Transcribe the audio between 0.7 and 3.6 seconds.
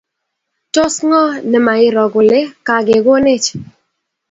Tos ng'o ne mairo kole kagegonech?